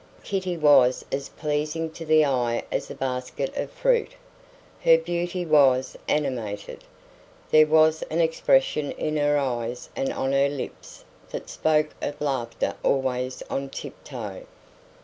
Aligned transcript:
Kitty 0.23 0.57
was 0.57 1.05
as 1.11 1.29
pleasing 1.29 1.91
to 1.91 2.03
the 2.07 2.25
eye 2.25 2.63
as 2.71 2.89
a 2.89 2.95
basket 2.95 3.55
of 3.55 3.69
fruit. 3.69 4.13
Her 4.83 4.97
beauty 4.97 5.45
was 5.45 5.95
animated. 6.07 6.83
There 7.51 7.67
was 7.67 8.01
an 8.09 8.19
expression 8.19 8.93
in 8.93 9.15
her 9.17 9.37
eyes 9.37 9.91
and 9.95 10.11
on 10.11 10.31
her 10.31 10.49
lips 10.49 11.03
that 11.29 11.49
spoke 11.51 11.89
of 12.01 12.19
laughter 12.19 12.73
always 12.83 13.43
on 13.47 13.69
tiptoe. 13.69 14.47